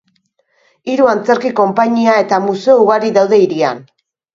Hiru 0.93 1.11
antzerki 1.11 1.53
konpainia 1.61 2.19
eta 2.25 2.43
museo 2.49 2.79
ugari 2.89 3.17
daude 3.23 3.45
hirian. 3.49 3.89